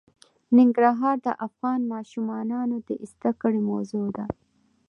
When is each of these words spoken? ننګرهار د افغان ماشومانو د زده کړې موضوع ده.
ننګرهار 0.57 1.15
د 1.25 1.27
افغان 1.47 1.79
ماشومانو 1.93 2.75
د 2.87 2.89
زده 3.11 3.31
کړې 3.41 3.61
موضوع 3.71 4.07
ده. 4.17 4.25